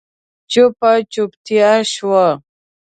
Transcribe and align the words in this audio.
چوپه 0.51 0.91
چوپتيا 1.13 1.71
شوه. 1.93 2.27